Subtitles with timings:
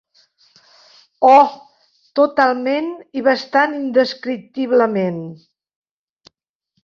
[1.31, 1.49] Oh,
[2.19, 2.89] totalment,
[3.21, 5.19] i bastant indescriptiblement.